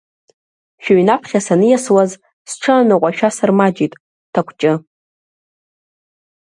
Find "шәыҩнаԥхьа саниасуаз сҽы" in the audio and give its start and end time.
0.83-2.71